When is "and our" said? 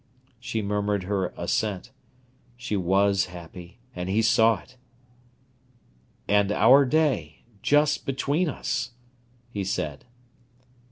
6.27-6.85